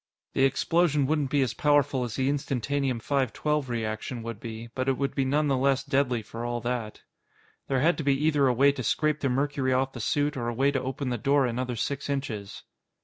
[0.33, 4.97] The explosion wouldn't be as powerful as the Instantanium 512 reaction would be, but it
[4.97, 7.03] would be none the less deadly for all that.
[7.67, 10.47] There had to be either a way to scrape the mercury off the suit or
[10.47, 12.63] a way to open the door another six inches.